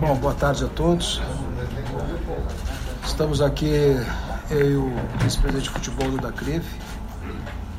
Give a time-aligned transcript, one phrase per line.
[0.00, 1.20] Bom, boa tarde a todos.
[3.04, 3.96] Estamos aqui,
[4.48, 4.92] eu e o
[5.24, 6.64] vice-presidente de futebol do Dacref.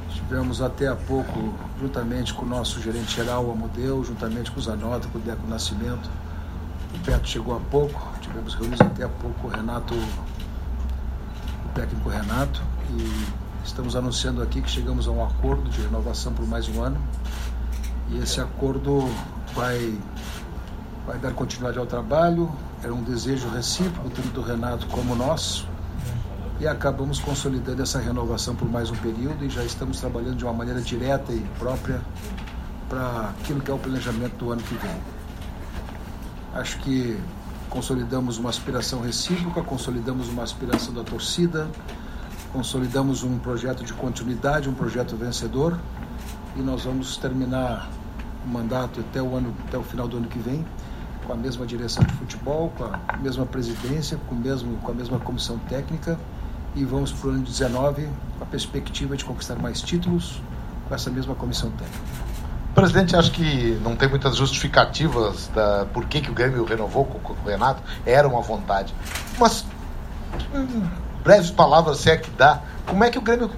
[0.09, 5.07] Estivemos até há pouco, juntamente com o nosso gerente geral, Amodeu, juntamente com o Zanota,
[5.07, 6.09] com o Deco Nascimento.
[6.93, 12.61] O Beto chegou há pouco, tivemos reunidos até há pouco o Renato, o técnico Renato,
[12.97, 13.27] e
[13.63, 16.97] estamos anunciando aqui que chegamos a um acordo de renovação por mais um ano.
[18.09, 19.09] E esse acordo
[19.55, 19.97] vai,
[21.09, 22.51] vai dar continuidade ao trabalho,
[22.83, 25.67] era um desejo recíproco, tanto do Renato como nosso,
[26.59, 30.53] e acabamos consolidando essa renovação por mais um período e já estamos trabalhando de uma
[30.53, 31.99] maneira direta e própria
[32.87, 34.95] para aquilo que é o planejamento do ano que vem.
[36.53, 37.19] Acho que
[37.71, 41.67] consolidamos uma aspiração recíproca, consolidamos uma aspiração da torcida,
[42.53, 45.75] consolidamos um projeto de continuidade, um projeto vencedor
[46.55, 47.89] e nós vamos terminar
[48.45, 50.63] o mandato até o ano, até o final do ano que vem
[51.29, 55.19] com a mesma direção de futebol, com a mesma presidência, com, mesmo, com a mesma
[55.19, 56.17] comissão técnica
[56.75, 60.41] e vamos para o ano de 19 com a perspectiva de conquistar mais títulos
[60.87, 61.99] com essa mesma comissão técnica.
[62.73, 67.33] Presidente, acho que não tem muitas justificativas da por que, que o Grêmio renovou com
[67.33, 68.91] o Renato, era uma vontade.
[69.37, 69.63] Mas,
[70.51, 70.89] em
[71.23, 73.51] breves palavras, se é que dá, como é que o Grêmio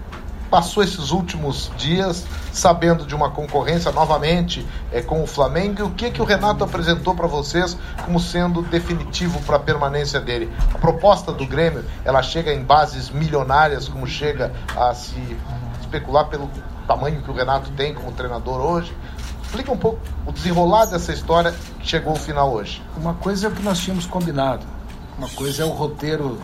[0.51, 5.91] passou esses últimos dias sabendo de uma concorrência novamente é, com o Flamengo e o
[5.91, 10.51] que, que o Renato apresentou para vocês como sendo definitivo para a permanência dele?
[10.75, 15.37] A proposta do Grêmio, ela chega em bases milionárias, como chega a se
[15.79, 16.49] especular pelo
[16.85, 18.93] tamanho que o Renato tem como treinador hoje.
[19.41, 22.83] Explica um pouco o desenrolar dessa história que chegou ao final hoje.
[22.97, 24.65] Uma coisa é o que nós tínhamos combinado,
[25.17, 26.37] uma coisa é o roteiro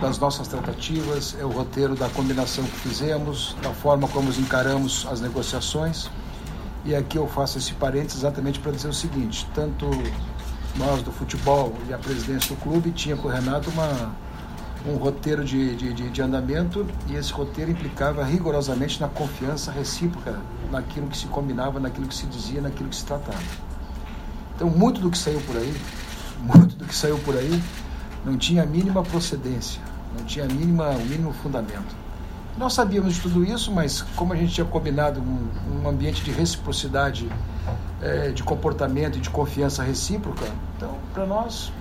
[0.00, 5.20] das nossas tratativas, é o roteiro da combinação que fizemos, da forma como encaramos as
[5.20, 6.10] negociações.
[6.84, 9.86] E aqui eu faço esse parênteses exatamente para dizer o seguinte: tanto
[10.76, 14.14] nós do futebol e a presidência do clube tinha com o Renato uma,
[14.86, 20.40] um roteiro de, de, de, de andamento e esse roteiro implicava rigorosamente na confiança recíproca
[20.70, 23.42] naquilo que se combinava, naquilo que se dizia, naquilo que se tratava.
[24.56, 25.74] Então, muito do que saiu por aí,
[26.38, 27.62] muito do que saiu por aí,
[28.24, 29.80] não tinha a mínima procedência,
[30.16, 31.94] não tinha mínima, o mínimo fundamento.
[32.58, 36.30] Nós sabíamos de tudo isso, mas como a gente tinha combinado um, um ambiente de
[36.30, 37.28] reciprocidade,
[38.02, 41.72] é, de comportamento e de confiança recíproca, então, para nós,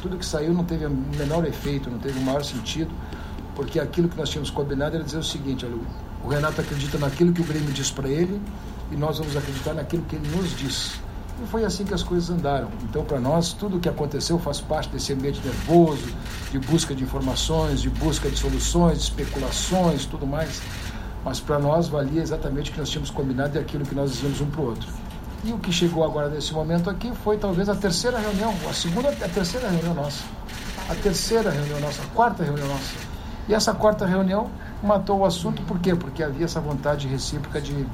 [0.00, 2.90] tudo que saiu não teve o menor efeito, não teve o maior sentido,
[3.54, 5.76] porque aquilo que nós tínhamos combinado era dizer o seguinte: olha,
[6.24, 8.40] o Renato acredita naquilo que o Grêmio diz para ele
[8.90, 11.00] e nós vamos acreditar naquilo que ele nos diz.
[11.40, 12.68] E foi assim que as coisas andaram.
[12.82, 16.12] Então, para nós, tudo o que aconteceu faz parte desse ambiente nervoso,
[16.50, 20.60] de busca de informações, de busca de soluções, de especulações, tudo mais.
[21.24, 24.40] Mas para nós valia exatamente o que nós tínhamos combinado e aquilo que nós dizíamos
[24.40, 24.88] um para o outro.
[25.44, 29.08] E o que chegou agora nesse momento aqui foi talvez a terceira reunião, a segunda,
[29.08, 30.22] a terceira reunião nossa.
[30.88, 32.94] A terceira reunião nossa, a quarta reunião nossa.
[33.48, 34.48] E essa quarta reunião
[34.82, 35.94] matou o assunto, por quê?
[35.94, 37.86] Porque havia essa vontade recíproca de,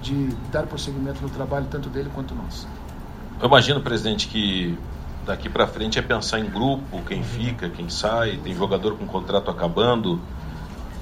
[0.00, 2.68] de dar prosseguimento no trabalho, tanto dele quanto nosso.
[3.42, 4.78] Eu imagino, presidente, que
[5.26, 9.50] daqui para frente é pensar em grupo, quem fica, quem sai, tem jogador com contrato
[9.50, 10.20] acabando.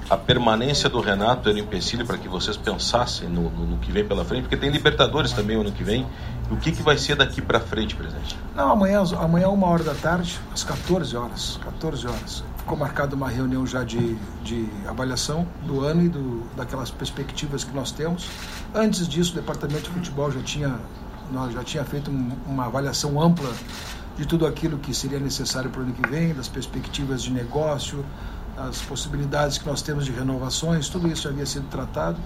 [0.09, 3.91] A permanência do Renato era um empecilho para que vocês pensassem no, no, no, que
[3.91, 6.07] vem pela frente, porque tem Libertadores também o ano que vem.
[6.49, 8.35] O que, que vai ser daqui para frente, presidente?
[8.55, 11.59] Não, amanhã, amanhã, uma hora da tarde, às 14 horas.
[11.63, 12.43] 14 horas.
[12.57, 17.73] Ficou marcada uma reunião já de, de avaliação do ano e do, daquelas perspectivas que
[17.75, 18.27] nós temos.
[18.73, 20.79] Antes disso, o departamento de futebol já tinha
[21.31, 22.11] nós já tinha feito
[22.45, 23.51] uma avaliação ampla
[24.17, 28.05] de tudo aquilo que seria necessário para o ano que vem, das perspectivas de negócio,
[28.57, 32.17] as possibilidades que nós temos de renovações, tudo isso havia sido tratado.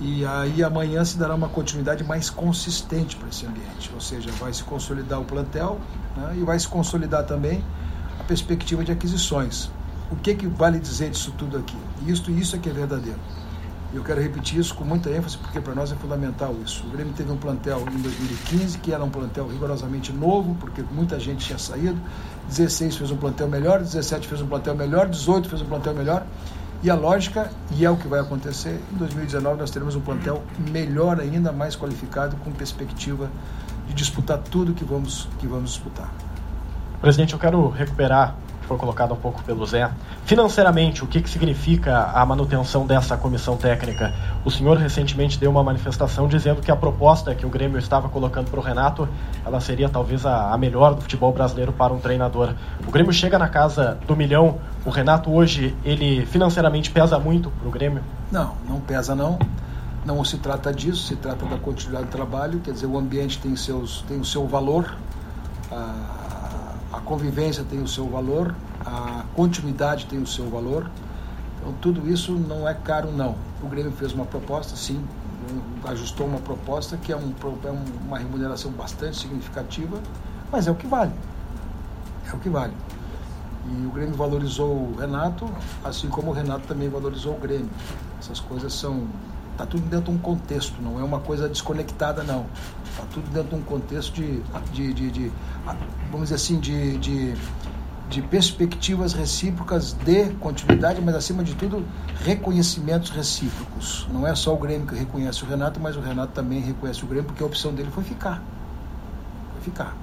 [0.00, 4.52] E aí amanhã se dará uma continuidade mais consistente para esse ambiente, ou seja, vai
[4.52, 5.78] se consolidar o plantel
[6.16, 7.62] né, e vai se consolidar também
[8.18, 9.70] a perspectiva de aquisições.
[10.10, 11.76] O que, que vale dizer disso tudo aqui?
[12.06, 13.18] Isto, isso é que é verdadeiro.
[13.92, 16.86] E eu quero repetir isso com muita ênfase, porque para nós é fundamental isso.
[16.86, 21.18] O Grêmio teve um plantel em 2015, que era um plantel rigorosamente novo, porque muita
[21.18, 22.00] gente tinha saído.
[22.48, 26.24] 16 fez um plantel melhor, 17 fez um plantel melhor, 18 fez um plantel melhor.
[26.82, 30.42] E a lógica, e é o que vai acontecer, em 2019 nós teremos um plantel
[30.70, 33.28] melhor ainda, mais qualificado, com perspectiva
[33.88, 36.10] de disputar tudo que vamos, que vamos disputar.
[37.00, 38.36] Presidente, eu quero recuperar
[38.70, 39.90] foi colocado um pouco pelo Zé.
[40.24, 44.14] Financeiramente, o que, que significa a manutenção dessa comissão técnica?
[44.44, 48.48] O senhor recentemente deu uma manifestação dizendo que a proposta que o Grêmio estava colocando
[48.48, 49.08] para o Renato,
[49.44, 52.54] ela seria talvez a, a melhor do futebol brasileiro para um treinador.
[52.86, 54.58] O Grêmio chega na casa do milhão.
[54.84, 58.04] O Renato hoje, ele financeiramente pesa muito para o Grêmio?
[58.30, 59.36] Não, não pesa não.
[60.04, 63.56] Não se trata disso, se trata da continuidade do trabalho, quer dizer, o ambiente tem,
[63.56, 64.94] seus, tem o seu valor,
[65.72, 66.29] a,
[67.00, 68.54] a convivência tem o seu valor,
[68.84, 70.90] a continuidade tem o seu valor.
[71.58, 73.36] Então, tudo isso não é caro, não.
[73.62, 75.02] O Grêmio fez uma proposta, sim,
[75.84, 77.32] ajustou uma proposta que é, um,
[77.64, 77.70] é
[78.06, 79.98] uma remuneração bastante significativa,
[80.52, 81.12] mas é o que vale.
[82.30, 82.74] É o que vale.
[83.66, 85.48] E o Grêmio valorizou o Renato,
[85.84, 87.70] assim como o Renato também valorizou o Grêmio.
[88.18, 89.06] Essas coisas são.
[89.60, 92.46] Está tudo dentro de um contexto, não é uma coisa desconectada, não.
[92.82, 94.40] Está tudo dentro de um contexto de,
[94.72, 95.32] de, de, de
[96.10, 97.34] vamos dizer assim, de, de,
[98.08, 101.84] de perspectivas recíprocas de continuidade, mas acima de tudo,
[102.24, 104.08] reconhecimentos recíprocos.
[104.10, 107.06] Não é só o Grêmio que reconhece o Renato, mas o Renato também reconhece o
[107.06, 108.42] Grêmio, porque a opção dele foi ficar.
[109.52, 109.94] Foi ficar.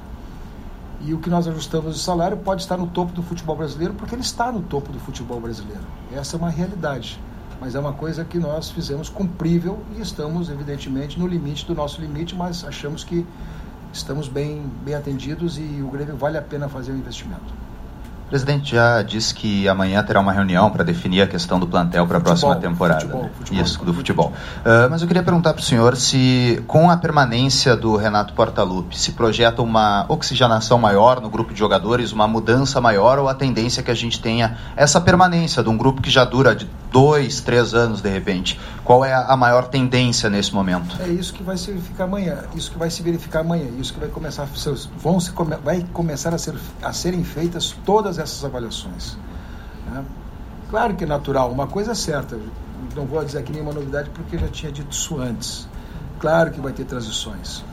[1.01, 4.13] E o que nós ajustamos de salário pode estar no topo do futebol brasileiro, porque
[4.13, 5.81] ele está no topo do futebol brasileiro.
[6.13, 7.19] Essa é uma realidade.
[7.59, 11.99] Mas é uma coisa que nós fizemos cumprível e estamos, evidentemente, no limite do nosso
[11.99, 13.25] limite, mas achamos que
[13.91, 17.66] estamos bem, bem atendidos e o Grêmio vale a pena fazer o investimento.
[18.27, 22.05] O presidente já disse que amanhã terá uma reunião para definir a questão do plantel
[22.05, 22.99] para a próxima temporada.
[22.99, 23.29] Futebol, né?
[23.33, 24.33] futebol, Isso, do futebol.
[24.65, 28.99] Uh, mas eu queria perguntar para o senhor se, com a permanência do Renato Portaluppi,
[28.99, 33.81] se projeta uma oxigenação maior no grupo de jogadores, uma mudança maior ou a tendência
[33.81, 37.73] que a gente tenha essa permanência de um grupo que já dura de dois, três
[37.73, 38.59] anos de repente?
[38.83, 40.97] Qual é a maior tendência nesse momento?
[41.01, 42.39] É isso que vai se verificar amanhã.
[42.55, 43.67] Isso que vai se verificar amanhã.
[43.77, 44.47] Isso que vai começar a,
[44.97, 45.31] vão se,
[45.63, 49.17] vai começar a, ser, a serem feitas todas todas essas avaliações.
[49.85, 50.03] Né?
[50.69, 52.37] Claro que é natural, uma coisa é certa,
[52.95, 55.67] não vou dizer aqui nenhuma novidade porque já tinha dito isso antes.
[56.19, 57.63] Claro que vai ter transições.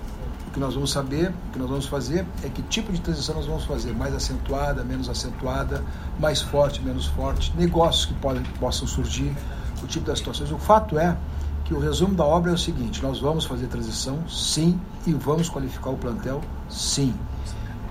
[0.46, 3.34] O que nós vamos saber, o que nós vamos fazer é que tipo de transição
[3.34, 5.82] nós vamos fazer, mais acentuada, menos acentuada,
[6.20, 9.34] mais forte, menos forte, negócios que, podem, possam surgir,
[9.82, 10.52] o tipo das situações.
[10.52, 11.16] O fato é
[11.64, 15.48] que o resumo da obra é o seguinte: nós vamos fazer transição, sim, e vamos
[15.48, 17.12] qualificar o plantel, sim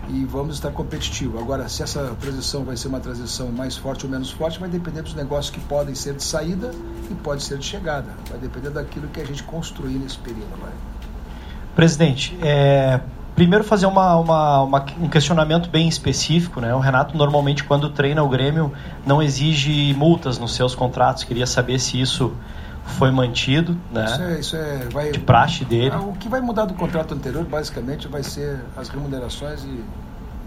[0.09, 1.39] e vamos estar competitivo.
[1.39, 5.01] Agora, se essa transição vai ser uma transição mais forte ou menos forte, vai depender
[5.01, 6.71] dos negócios que podem ser de saída
[7.09, 8.09] e pode ser de chegada.
[8.29, 10.59] Vai depender daquilo que a gente construir nesse período.
[10.61, 10.71] Vai.
[11.75, 13.00] Presidente, é,
[13.35, 16.59] primeiro fazer uma, uma, uma, um questionamento bem específico.
[16.59, 16.73] Né?
[16.75, 18.71] O Renato, normalmente, quando treina o Grêmio,
[19.05, 21.23] não exige multas nos seus contratos.
[21.23, 22.33] Queria saber se isso
[22.85, 24.06] foi mantido, né?
[24.06, 25.91] Isso é, isso é vai, de praxe dele.
[25.94, 29.83] Ah, o que vai mudar do contrato anterior, basicamente, vai ser as remunerações e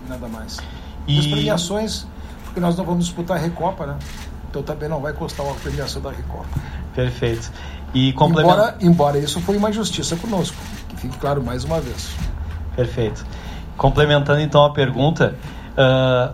[0.08, 0.58] nada mais.
[1.06, 2.06] E as premiações,
[2.44, 3.96] porque nós não vamos disputar a Recopa, né?
[4.50, 6.46] Então também não vai custar uma premiação da Recopa.
[6.94, 7.50] Perfeito.
[7.94, 8.54] E complementa...
[8.54, 10.56] embora, embora isso foi uma injustiça conosco,
[10.88, 12.14] que fique claro mais uma vez.
[12.74, 13.24] Perfeito.
[13.76, 15.34] Complementando então a pergunta,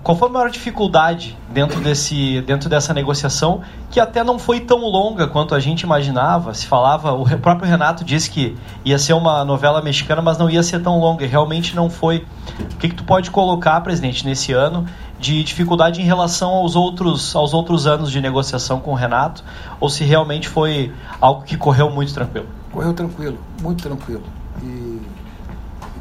[0.04, 3.60] Qual foi a maior dificuldade dentro, desse, dentro dessa negociação,
[3.90, 6.54] que até não foi tão longa quanto a gente imaginava?
[6.54, 10.62] Se falava, o próprio Renato disse que ia ser uma novela mexicana, mas não ia
[10.62, 12.24] ser tão longa, e realmente não foi.
[12.60, 14.86] O que, que tu pode colocar, presidente, nesse ano
[15.18, 19.44] de dificuldade em relação aos outros, aos outros anos de negociação com o Renato,
[19.80, 22.46] ou se realmente foi algo que correu muito tranquilo?
[22.72, 24.22] Correu tranquilo, muito tranquilo.
[24.62, 24.91] E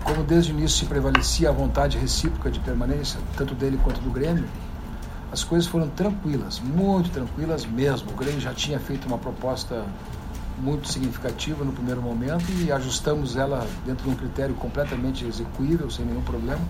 [0.03, 4.09] como desde o início se prevalecia a vontade recíproca de permanência, tanto dele quanto do
[4.09, 4.45] Grêmio,
[5.31, 8.11] as coisas foram tranquilas, muito tranquilas mesmo.
[8.11, 9.85] O Grêmio já tinha feito uma proposta
[10.57, 16.05] muito significativa no primeiro momento e ajustamos ela dentro de um critério completamente execuível, sem
[16.05, 16.61] nenhum problema.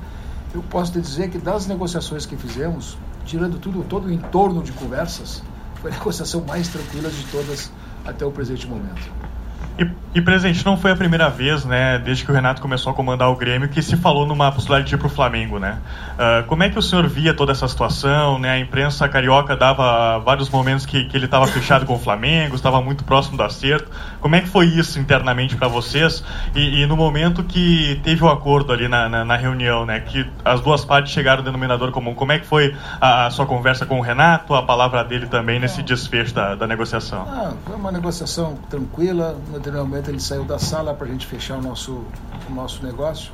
[0.53, 4.71] Eu posso te dizer que das negociações que fizemos, tirando tudo, todo o entorno de
[4.73, 5.41] conversas,
[5.75, 7.71] foi a negociação mais tranquila de todas
[8.05, 9.30] até o presente momento.
[9.79, 12.93] E, e, presidente, não foi a primeira vez, né, desde que o Renato começou a
[12.95, 15.79] comandar o Grêmio, que se falou numa possibilidade de ir para o Flamengo, né?
[16.13, 18.49] Uh, como é que o senhor via toda essa situação, né?
[18.49, 22.81] A imprensa carioca dava vários momentos que, que ele estava fechado com o Flamengo, estava
[22.81, 23.89] muito próximo do acerto.
[24.19, 26.23] Como é que foi isso internamente para vocês?
[26.53, 30.29] E, e, no momento que teve o acordo ali na, na, na, reunião, né, que
[30.43, 33.85] as duas partes chegaram ao denominador comum, como é que foi a, a sua conversa
[33.85, 37.25] com o Renato, a palavra dele também nesse desfecho da, da negociação?
[37.27, 41.57] Ah, foi uma negociação tranquila, determinado momento ele saiu da sala para a gente fechar
[41.57, 42.03] o nosso,
[42.49, 43.31] o nosso negócio,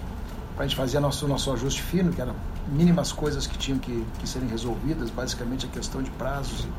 [0.55, 2.35] para a gente fazer nosso, nosso ajuste fino, que eram
[2.67, 6.69] mínimas coisas que tinham que, que serem resolvidas, basicamente a questão de prazos e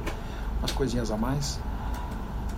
[0.58, 1.58] umas coisinhas a mais.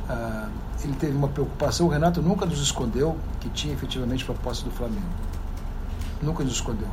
[0.08, 0.48] Ah,
[0.82, 5.06] ele teve uma preocupação, o Renato nunca nos escondeu que tinha efetivamente proposta do Flamengo.
[6.22, 6.88] Nunca nos escondeu.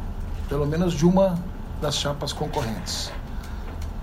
[0.47, 1.37] Pelo menos de uma
[1.81, 3.11] das chapas concorrentes.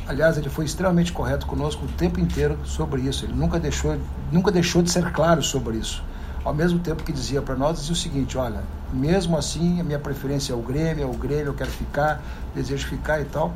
[0.07, 3.25] Aliás, ele foi extremamente correto conosco o tempo inteiro sobre isso.
[3.25, 3.99] Ele nunca deixou,
[4.31, 6.03] nunca deixou de ser claro sobre isso.
[6.45, 9.99] Ao mesmo tempo que dizia para nós, dizia o seguinte: olha, mesmo assim, a minha
[9.99, 12.23] preferência é o Grêmio, é o Grêmio, eu quero ficar,
[12.55, 13.55] desejo ficar e tal.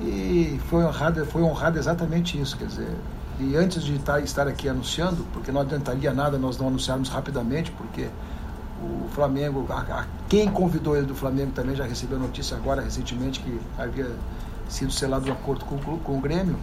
[0.00, 2.94] E foi honrado, foi honrado exatamente isso, quer dizer.
[3.40, 8.08] E antes de estar aqui anunciando, porque não adiantaria nada nós não anunciarmos rapidamente, porque
[8.82, 13.40] o Flamengo, a, a, quem convidou ele do Flamengo também já recebeu notícia agora, recentemente,
[13.40, 14.10] que havia
[14.68, 16.56] sido selado um acordo com, com o Grêmio.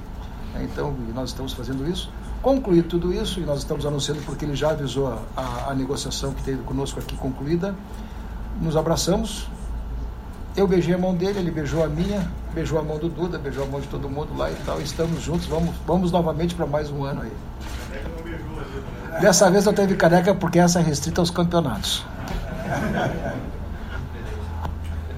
[0.53, 0.67] Né?
[0.71, 2.11] Então, nós estamos fazendo isso.
[2.41, 6.33] Concluído tudo isso, e nós estamos anunciando porque ele já avisou a, a, a negociação
[6.33, 7.75] que teve conosco aqui concluída,
[8.59, 9.47] nos abraçamos.
[10.55, 13.63] Eu beijei a mão dele, ele beijou a minha, beijou a mão do Duda, beijou
[13.63, 14.81] a mão de todo mundo lá e tal.
[14.81, 17.31] Estamos juntos, vamos, vamos novamente para mais um ano aí.
[19.21, 22.03] Dessa vez eu teve careca porque essa é restrita aos campeonatos.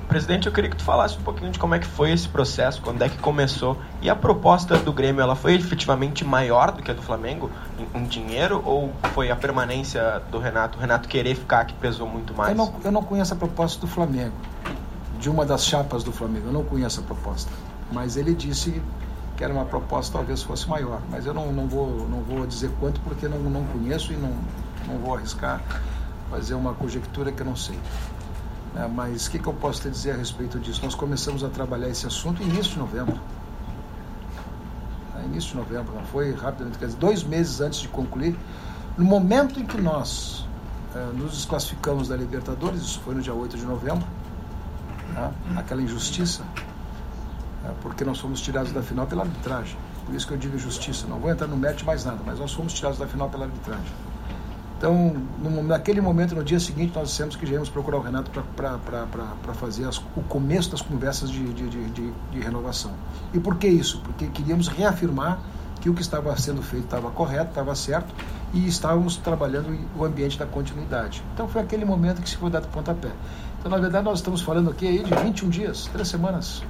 [0.08, 2.82] Presidente, eu queria que tu falasse um pouquinho de como é que foi esse processo,
[2.82, 6.92] quando é que começou e a proposta do Grêmio, ela foi efetivamente maior do que
[6.92, 11.36] a do Flamengo em, em dinheiro ou foi a permanência do Renato, o Renato querer
[11.36, 12.52] ficar que pesou muito mais?
[12.52, 14.36] Eu não, eu não conheço a proposta do Flamengo,
[15.20, 17.52] de uma das chapas do Flamengo, eu não conheço a proposta,
[17.92, 18.82] mas ele disse
[19.36, 22.70] que era uma proposta talvez fosse maior, mas eu não, não, vou, não vou dizer
[22.80, 24.32] quanto porque não, não conheço e não,
[24.88, 25.62] não vou arriscar
[26.30, 27.78] fazer uma conjectura que eu não sei.
[28.76, 30.82] É, mas o que, que, eu posso te dizer a respeito disso?
[30.84, 33.20] Nós começamos a trabalhar esse assunto início de novembro.
[35.16, 38.36] É, início de novembro, não foi rapidamente, quer dizer, dois meses antes de concluir.
[38.98, 40.48] No momento em que nós
[40.96, 44.08] é, nos desclassificamos da Libertadores, isso foi no dia 8 de novembro,
[45.14, 46.44] né, aquela injustiça,
[47.66, 49.78] é, porque nós fomos tirados da final pela arbitragem.
[50.04, 51.06] Por isso que eu digo justiça.
[51.08, 54.13] Não vou entrar no mérito mais nada, mas nós fomos tirados da final pela arbitragem.
[54.84, 59.54] Então, no, naquele momento, no dia seguinte, nós dissemos que íamos procurar o Renato para
[59.54, 62.92] fazer as, o começo das conversas de, de, de, de, renovação.
[63.34, 64.02] E por que isso?
[64.02, 65.40] Porque queríamos reafirmar
[65.80, 68.14] que o que estava sendo feito estava correto, estava certo
[68.54, 71.24] e estávamos trabalhando o ambiente da continuidade.
[71.34, 73.14] Então, foi aquele momento que se foi dado pontapé.
[73.60, 76.62] Então, na verdade, nós estamos falando aqui aí de 21 dias, três semanas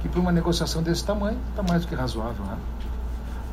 [0.00, 2.44] que para uma negociação desse tamanho está mais do que razoável.
[2.44, 2.56] Né?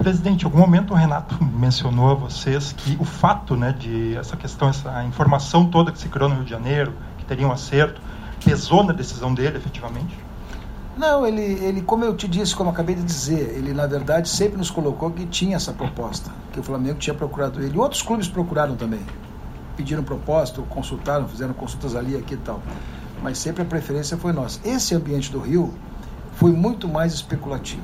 [0.04, 4.36] Presidente, em algum momento o Renato mencionou a vocês que o fato né, de essa
[4.36, 8.02] questão, essa informação toda que se criou no Rio de Janeiro, que teria um acerto,
[8.44, 10.14] pesou na decisão dele efetivamente?
[10.98, 14.58] Não, ele, ele, como eu te disse, como acabei de dizer, ele na verdade sempre
[14.58, 17.78] nos colocou que tinha essa proposta, que o Flamengo tinha procurado ele.
[17.78, 19.00] Outros clubes procuraram também,
[19.78, 22.62] pediram propósito, consultaram, fizeram consultas ali, aqui e tal.
[23.22, 24.60] Mas sempre a preferência foi nossa.
[24.68, 25.74] Esse ambiente do Rio,
[26.34, 27.82] foi muito mais especulativo.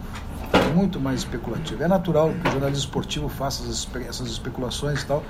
[0.74, 1.84] Muito mais especulativo.
[1.84, 5.24] É natural que o jornalismo esportivo faça essas especulações e tal,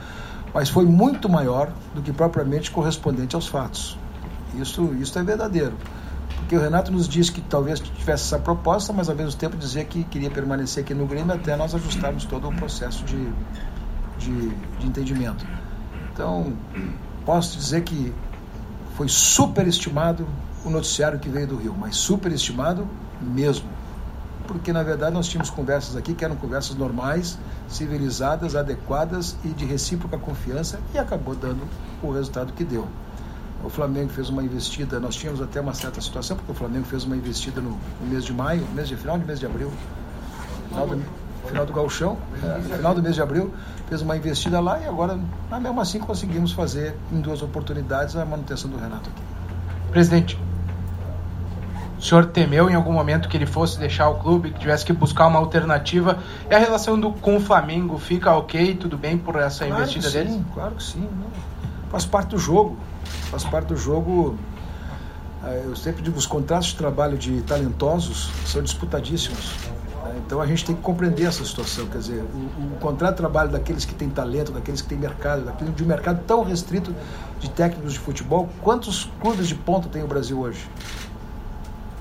[0.54, 3.98] mas foi muito maior do que propriamente correspondente aos fatos.
[4.56, 5.74] Isso, isso é verdadeiro.
[6.38, 9.86] Porque o Renato nos disse que talvez tivesse essa proposta, mas ao mesmo tempo dizia
[9.86, 13.32] que queria permanecer aqui no Grêmio até nós ajustarmos todo o processo de,
[14.18, 15.46] de, de entendimento.
[16.12, 16.54] Então,
[17.26, 18.14] posso dizer que
[18.96, 20.28] foi superestimado
[20.66, 22.88] o noticiário que veio do Rio, mas superestimado
[23.22, 23.70] mesmo.
[24.50, 27.38] Porque, na verdade, nós tínhamos conversas aqui que eram conversas normais,
[27.68, 31.62] civilizadas, adequadas e de recíproca confiança e acabou dando
[32.02, 32.88] o resultado que deu.
[33.64, 37.04] O Flamengo fez uma investida, nós tínhamos até uma certa situação, porque o Flamengo fez
[37.04, 39.72] uma investida no, no mês de maio, mês de final de mês de abril,
[40.70, 41.00] final do,
[41.46, 43.54] final do gauchão, é, final do mês de abril,
[43.88, 45.20] fez uma investida lá e agora,
[45.62, 49.22] mesmo assim, conseguimos fazer em duas oportunidades a manutenção do Renato aqui.
[49.92, 50.40] Presidente,
[52.00, 54.94] o senhor temeu em algum momento que ele fosse deixar o clube, que tivesse que
[54.94, 56.18] buscar uma alternativa?
[56.50, 60.10] E a relação do, com o Flamengo fica ok, tudo bem por essa claro investida
[60.10, 60.30] dele?
[60.30, 61.02] Sim, claro que sim.
[61.02, 61.26] Né?
[61.90, 62.78] Faz parte do jogo.
[63.30, 64.38] Faz parte do jogo.
[65.44, 69.58] Eh, eu sempre digo, os contratos de trabalho de talentosos são disputadíssimos.
[70.06, 70.22] Né?
[70.26, 71.86] Então a gente tem que compreender essa situação.
[71.88, 75.44] Quer dizer, o, o contrato de trabalho daqueles que têm talento, daqueles que têm mercado,
[75.44, 76.96] daquele de um mercado tão restrito
[77.42, 80.66] de técnicos de futebol, quantos clubes de ponta tem o Brasil hoje?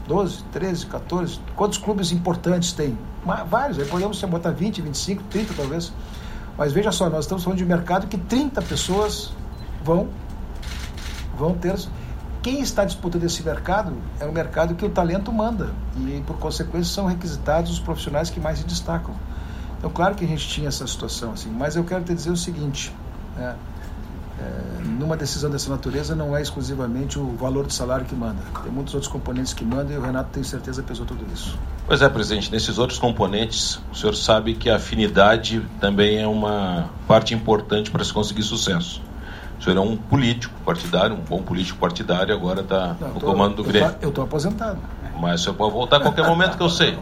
[0.08, 1.40] 12, 13, 14.
[1.54, 2.98] Quantos clubes importantes tem?
[3.48, 5.92] Vários, aí podemos botar 20, 25, 30 talvez.
[6.56, 9.32] Mas veja só, nós estamos falando de um mercado que 30 pessoas
[9.84, 10.08] vão,
[11.36, 11.78] vão ter.
[12.42, 15.70] Quem está disputando esse mercado é o mercado que o talento manda.
[15.98, 19.14] E, por consequência, são requisitados os profissionais que mais se destacam.
[19.76, 22.36] Então, claro que a gente tinha essa situação, assim, mas eu quero te dizer o
[22.36, 22.92] seguinte:
[23.36, 23.54] né?
[24.40, 28.38] É, numa decisão dessa natureza não é exclusivamente o valor do salário que manda.
[28.62, 31.58] Tem muitos outros componentes que mandam e o Renato tem certeza pesou tudo isso.
[31.86, 36.90] Pois é, presidente, nesses outros componentes, o senhor sabe que a afinidade também é uma
[37.06, 39.02] parte importante para se conseguir sucesso.
[39.58, 43.64] O senhor é um político partidário, um bom político partidário, agora está no comando do
[43.64, 43.92] Grêmio.
[44.00, 44.78] Eu estou aposentado.
[45.20, 46.96] Mas o senhor pode voltar a qualquer momento que eu sei.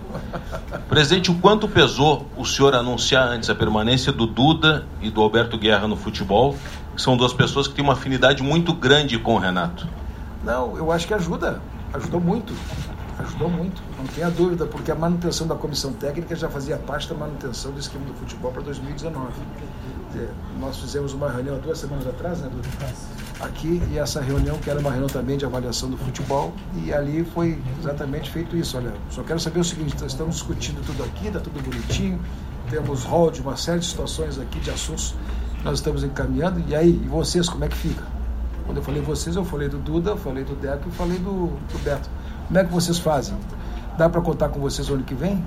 [0.88, 5.58] Presidente, o quanto pesou o senhor anunciar antes a permanência do Duda e do Alberto
[5.58, 6.56] Guerra no futebol
[6.96, 9.86] são duas pessoas que têm uma afinidade muito grande com o Renato.
[10.44, 11.60] Não, eu acho que ajuda.
[11.92, 12.52] Ajudou muito.
[13.18, 13.82] Ajudou muito.
[13.98, 17.80] Não tenha dúvida, porque a manutenção da comissão técnica já fazia parte da manutenção do
[17.80, 19.32] esquema do futebol para 2019.
[20.60, 22.68] Nós fizemos uma reunião duas semanas atrás, né, Duda?
[23.40, 27.24] aqui e essa reunião que era uma reunião também de avaliação do futebol e ali
[27.24, 28.76] foi exatamente feito isso.
[28.76, 32.20] Olha, só quero saber o seguinte, estamos discutindo tudo aqui, está tudo bonitinho,
[32.70, 35.14] temos rol de uma série de situações aqui de assuntos
[35.66, 38.04] nós estamos encaminhando e aí, e vocês como é que fica?
[38.64, 41.84] Quando eu falei vocês, eu falei do Duda, falei do Deco e falei do, do
[41.84, 42.08] Beto.
[42.46, 43.36] Como é que vocês fazem?
[43.98, 45.44] Dá para contar com vocês ano que vem?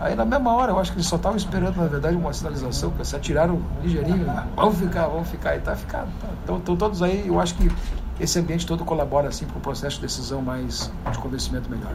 [0.00, 2.90] Aí na mesma hora, eu acho que eles só estavam esperando, na verdade, uma sinalização,
[2.90, 4.46] que se atiraram ligeirinho, né?
[4.56, 6.08] vamos ficar, vamos ficar, e tá ficando.
[6.20, 6.28] Tá.
[6.42, 7.70] Então, estão todos aí, eu acho que
[8.18, 11.92] esse ambiente todo colabora assim para o processo de decisão mais de convencimento melhor.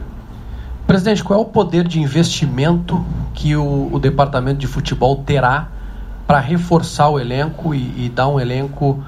[0.86, 5.75] Presidente, qual é o poder de investimento que o, o departamento de futebol terá
[6.26, 9.02] para reforçar o elenco e, e, dar um elenco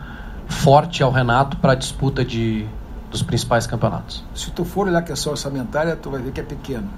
[0.47, 2.67] forte ao Renato para a disputa de,
[3.11, 4.25] dos principais campeonatos?
[4.35, 6.89] Se tu for olhar a questão orçamentária, tu vai ver que é pequeno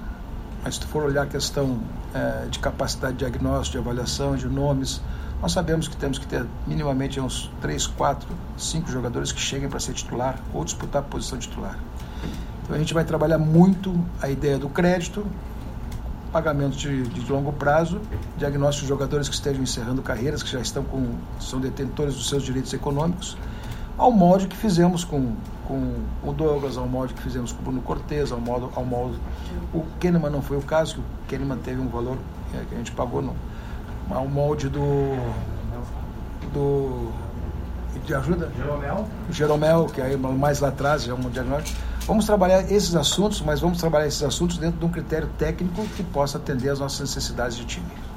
[0.63, 1.79] mas se tu for olhar a questão
[2.13, 5.01] é, de capacidade de diagnóstico, de avaliação, de nomes,
[5.41, 9.79] nós sabemos que temos que ter minimamente uns 3, 4, 5 jogadores que cheguem para
[9.79, 11.75] ser titular ou disputar a posição titular.
[12.63, 15.25] Então a gente vai trabalhar muito a ideia do crédito,
[16.31, 17.99] pagamentos de, de longo prazo,
[18.37, 22.43] diagnóstico de jogadores que estejam encerrando carreiras, que já estão com, são detentores dos seus
[22.43, 23.37] direitos econômicos,
[23.97, 25.35] ao molde que fizemos com,
[25.67, 29.19] com o Douglas, ao molde que fizemos com o Bruno Cortes, ao modo, ao molde.
[29.73, 32.17] O Kahneman não foi o caso, que o Kahneman teve um valor
[32.53, 33.35] é, que a gente pagou no,
[34.09, 34.81] ao molde do.
[36.53, 37.11] do
[38.05, 38.51] de ajuda?
[38.57, 39.07] Jeromel.
[39.29, 41.79] Jeromel, que aí mais lá atrás, já é um diagnóstico.
[42.07, 46.03] Vamos trabalhar esses assuntos, mas vamos trabalhar esses assuntos dentro de um critério técnico que
[46.03, 48.10] possa atender às nossas necessidades de time.